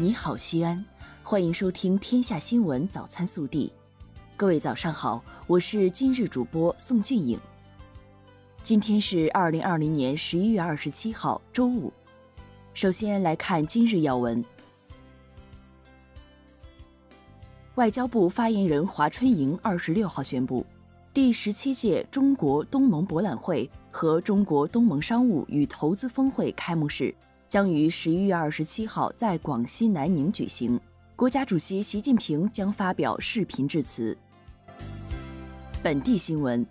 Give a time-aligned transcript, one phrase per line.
[0.00, 0.82] 你好，西安，
[1.22, 3.70] 欢迎收听《天下新闻早餐速递》。
[4.34, 7.38] 各位早上好，我是今日主播宋俊颖。
[8.62, 11.92] 今天是二零二零年十一月二十七号，周五。
[12.72, 14.42] 首先来看今日要闻。
[17.74, 20.64] 外交部发言人华春莹二十六号宣布，
[21.12, 27.14] 第十七届中国东盟博览会和中国东盟商务与投资峰会开幕式。
[27.50, 30.80] 将于十一月二十七号在广西南宁举行，
[31.16, 34.16] 国家主席习近平将发表视频致辞。
[35.82, 36.64] 本地新闻：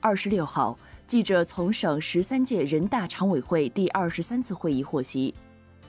[0.00, 0.76] 二十六号，
[1.06, 5.32] 记者从省十三届人大常委会第二十三次会议获悉，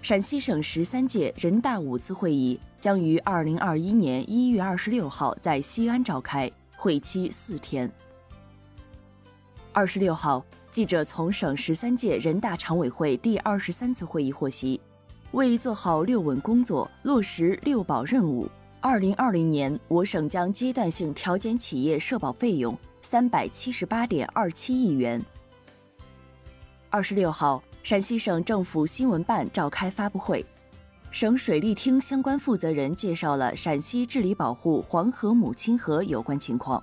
[0.04, 7.92] 陕西省十三届人大五次会议将于二零二一年一月二十六号在西安召开，会期四天。
[9.74, 10.46] 二十六号。
[10.72, 14.80] 记者从省十三届人大常委会第二十三次会议获悉，
[15.34, 25.22] 为做好“六稳”工作，落实“六保”任务，二零二零年我省将阶段性调减企业社保费用三百七十八点二七亿元。
[26.90, 30.46] 二十六号，陕西省政府新闻办召开发布会，
[31.12, 36.82] 省水利厅相关负责人介绍了陕西治理保护黄河母亲河有关情况。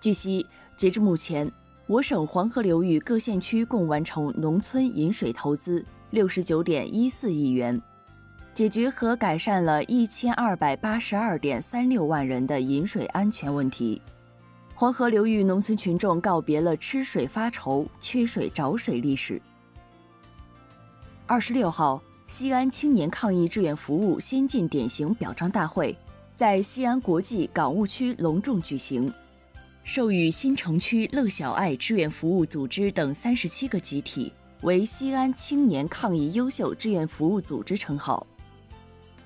[0.00, 0.44] 据悉，
[0.76, 1.48] 截至目前。
[1.90, 7.82] 我省黄河流域各县区共完成农村饮水投资六十九点一四亿元，
[8.54, 14.00] 解决和改善了一千二百八十二点三六万人的饮水安全问题。
[14.72, 19.42] 黄河流域农村群众告别了吃水发愁、缺水找水历史。
[21.26, 25.98] 二十六号，西安青年抗疫志愿服务先进典型表彰大会
[26.36, 29.12] 在西安国际港务区隆重举行。
[29.92, 38.24] 授予新城区乐小爱志愿服务组织等三十七个集体为西安青年抗疫优秀志愿服务组织称号，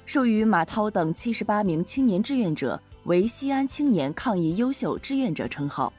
[0.06, 5.92] 授予马涛等七十八名青年志愿者为西安青年抗疫优秀志愿者称号。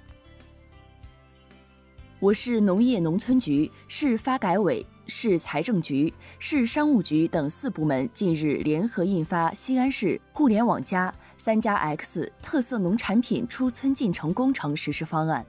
[2.20, 10.81] 我市农业农村局、市发改委、市财政局、市商务局等四部门近日联合印发《西安市互联网》。
[11.45, 15.45] 三加 X 特色农产品出村进城工程实施方案。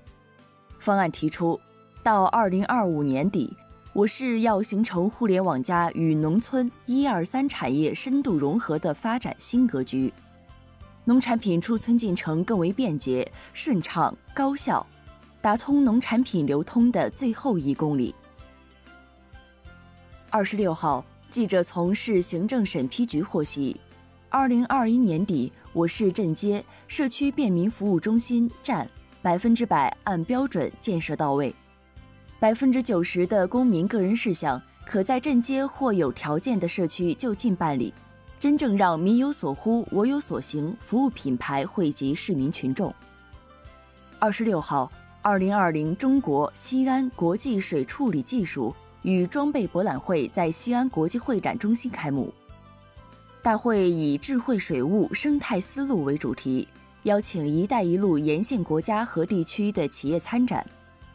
[0.78, 1.58] 方案提出，
[2.02, 3.56] 到二零二五年底，
[3.94, 10.12] 我市要形成互联网加与农村一二三产业深度融合的发展新格局，
[11.06, 14.86] 农产品出村进城更为便捷、顺畅、高效，
[15.40, 18.14] 打通农产品流通的最后一公里。
[20.28, 23.74] 二十六号，记者从市行政审批局获悉。
[24.38, 28.86] 二零二一年底，我市镇街社区便民服务中心站
[29.22, 31.54] 百分之百按标准建设到位，
[32.38, 37.94] 百分之九十的公民个人事项可在镇街或有条件的社区就近办理，
[38.38, 42.94] 真正让民有所呼，我有所行，服务品牌惠及市民群众。
[44.18, 44.92] 二十六号，
[45.22, 52.30] 二零二零中国西安国际水处理技术与装备博览会在西安国际会展中心开幕。
[53.46, 56.66] 大会以“智慧水务生态思路”为主题，
[57.04, 60.66] 邀请“一带一路”沿线国家和地区的企业参展，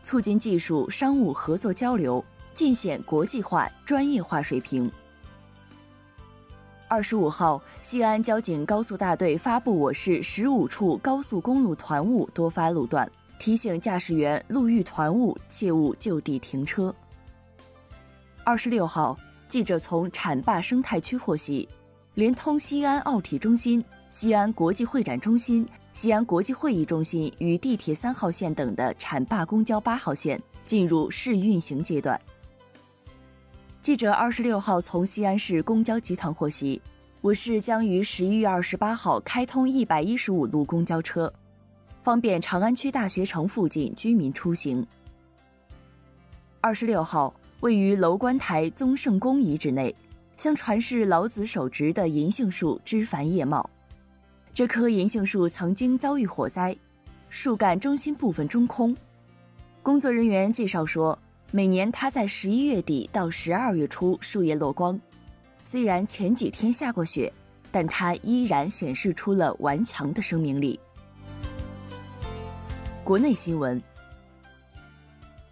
[0.01, 4.89] 促进技术商务合作交流，尽显国际化专业化水平。
[6.87, 16.95] 二十五号，西安交警高速大队发布我市十五处高速公路团务多发路段，提醒驾驶员路遇团务切勿就地停车。
[18.45, 19.17] 二十六号，
[19.49, 21.67] 记者从浐灞生态区获悉。
[22.13, 32.19] 联通西安奥体中心、西安国际会展中心、西安国际会议中心与地铁三号线等的浐灞公交八号线进入试运行阶段。
[33.81, 36.81] 记者二十六号从西安市公交集团获悉，
[37.22, 41.33] 我市将于十一月二十八号开通一百一十五路公交车，
[42.03, 44.85] 方便长安区大学城附近居民出行。
[46.59, 49.96] 二十六号，位于楼观台宗圣宫遗址内。
[50.41, 53.70] 相传是老子手植的银杏树枝繁叶茂，
[54.55, 56.76] 这棵银杏树曾经遭遇火灾，
[57.29, 58.97] 树干中心部分中空。
[59.84, 61.16] 工作人员介绍说，
[61.52, 64.99] 每年它在十一月底到十二月初树叶落光，
[65.64, 67.32] 虽然前几天下过雪，
[67.72, 70.79] 但它依然显示出了顽强的生命力。
[73.03, 73.79] 国内新闻，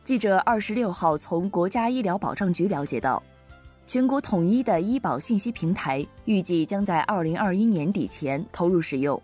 [0.03, 3.21] 记者二十六号从国家医疗保障局了解到。
[3.89, 9.19] 全国统一的医保信息平台预计将在二零二一年底前投入使用。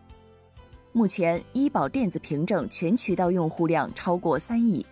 [0.92, 4.84] 目前，医保电子凭证全渠道用户量超过三亿。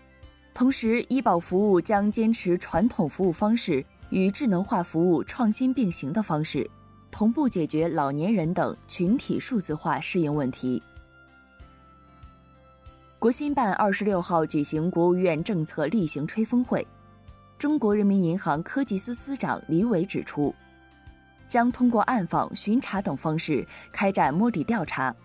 [0.53, 6.69] 同时，医保服务将坚持传统服务方式，与智能化服务创新并行的方式，
[7.09, 10.79] 同步解决老年人等群体数字化适应问题。
[13.17, 16.85] 国新办二十六号举行国务院政策例行吹风会，
[17.63, 20.53] 中国人民银行科技司司长李伟指出，
[21.47, 25.15] 将通过暗访、巡查等方式开展摸底调查，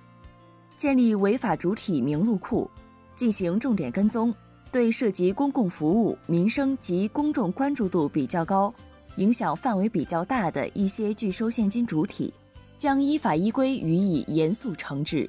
[0.77, 2.71] 建立违法主体名录库，
[3.17, 4.33] 进行重点跟踪，
[4.71, 8.73] 对涉及公共服务、民生及公众关注度比较高、
[9.17, 12.33] 影响范围比较大的一些拒收现金主体，
[12.77, 15.29] 将依法依规予以严肃惩治。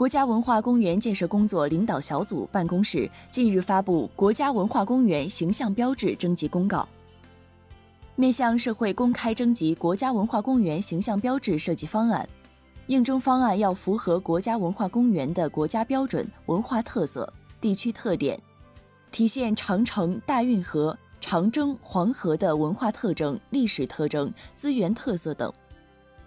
[0.00, 6.78] 国家文化公园建设工作领导小组办公室近日发布《国家文化公园形象标志征集公告》，
[8.16, 12.26] 面向社会公开征集国家文化公园形象标志设计方案。
[12.86, 17.30] 应征方案要符合国家文化公园的国家标准、文化特色、
[17.60, 18.40] 地区特点，
[19.12, 25.52] 体现长城、大运河、长征、黄河的文化特征、历史特征、资源特色等。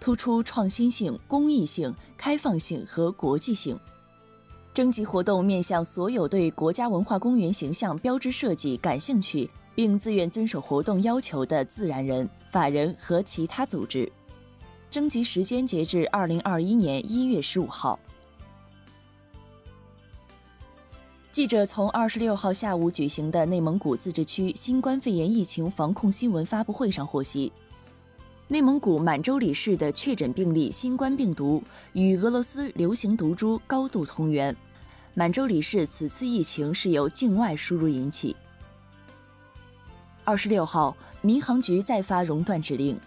[0.00, 3.78] 突出创新性、公益性、开放性和国际性。
[4.72, 14.10] 征集活动面向所有对国家文化公园形象标志设计感兴趣并自愿遵守活动要求的自然人、法人和其他组织。
[14.90, 17.98] 征集时间截至二零二一年一月十五号。
[21.34, 27.52] 记者从二十六号下午举行的内蒙古自治区新冠肺炎疫情防控新闻发布会上获悉。
[28.46, 31.62] 内蒙古满洲里市的确诊病例新冠病毒
[31.94, 34.54] 与俄罗斯流行毒株高度同源。
[35.14, 38.36] 满洲里市此次疫情是由境外输入引起。
[40.24, 43.00] 二十六号，民航局再发熔断指令，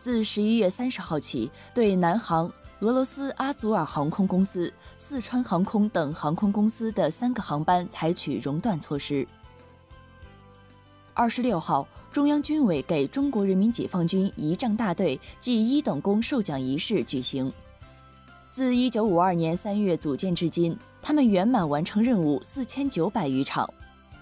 [0.00, 9.24] 自十一月三十号起，对南航、俄罗斯阿祖尔航空公司、四川航空等航空公司的三个航班采取熔断措施。
[11.20, 17.52] 二十六号，中央军委给中国人民解放军仪仗大队记一等功授奖仪式举行。
[18.50, 23.68] 自一九五二年三月组建至今，他们圆满完成任务四千九百余场。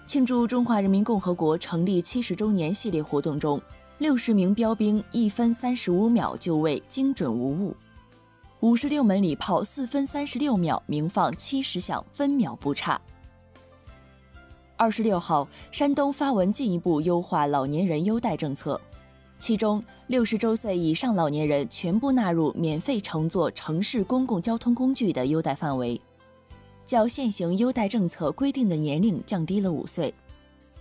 [0.05, 3.61] 庆祝中华人民共和国成立七十周年系列活动中，
[3.99, 7.73] 六十名标兵一分三十五秒就位，精准无误；
[8.59, 12.99] 五十六门礼炮四分三十六秒鸣放七十响，分秒不差。
[14.79, 18.79] 二十六号，山东发文进一步优化老年人优待政策，
[19.37, 25.99] 其中六十周岁以上老年人全部纳入免费乘坐城市公共交通工具的优待范围，
[26.85, 30.13] 较现行优待政策规定的年龄降低了五岁。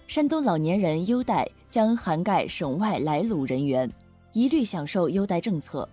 [0.07, 3.91] 山东老年人优待将涵盖省外来鲁人员，
[4.33, 5.89] 一律享受优待政策。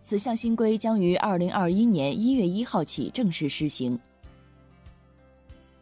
[0.00, 4.00] 此项新规将于二零二一年一月一号起正式施行。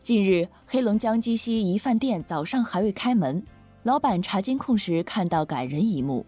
[0.04, 3.42] 近日，黑龙江鸡西一饭店早上还未开门，
[3.84, 6.26] 老板查监控时看到感人一幕：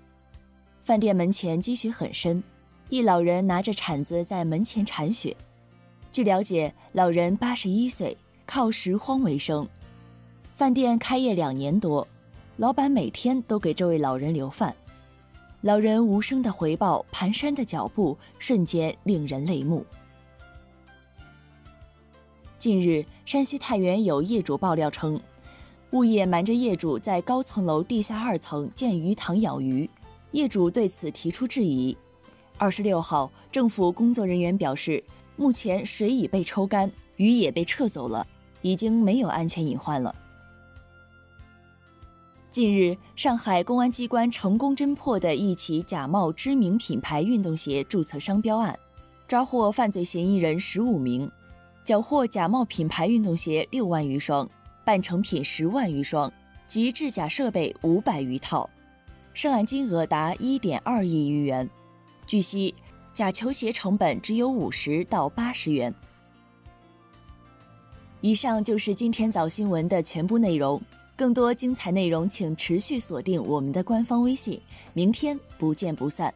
[0.80, 2.42] 饭店门前积雪很深，
[2.88, 5.36] 一老人拿着铲子在门前铲雪。
[6.10, 9.68] 据了解，老人八十一岁，靠拾荒为生。
[10.54, 12.08] 饭店开业两年多，
[12.56, 14.74] 老板每天都给这位老人留饭。
[15.60, 19.84] 老人无声的回报，蹒跚的脚步，瞬间令人泪目。
[22.58, 25.20] 近日，山西太原有业主爆料称，
[25.90, 29.88] 物业瞒着业主在高层楼地下二层建鱼塘养鱼，
[30.32, 31.96] 业主对此提出质疑。
[32.56, 35.04] 二十六号，政府工作人员表示，
[35.36, 38.26] 目前水已被抽干，鱼也被撤走了，
[38.62, 40.14] 已经没有安全隐患了。
[42.48, 48.76] 近日，上海公安机关成功侦破的一起假冒知名品牌运动鞋注册商标案，
[49.28, 51.30] 抓获犯罪嫌疑人十五名。
[51.86, 54.50] 缴获假冒品牌运动鞋六万余双，
[54.84, 56.30] 半成品十万余双
[56.66, 58.68] 及制假设备五百余套，
[59.32, 61.70] 涉案金额达一点二亿余元。
[62.26, 62.74] 据悉，
[63.14, 65.94] 假球鞋成本只有五十到八十元。
[68.20, 70.82] 以上就是今天早新闻的全部内容，
[71.14, 74.60] 更多精彩内容请持续锁定我们的官方微信，
[74.92, 76.34] 明天不见不散。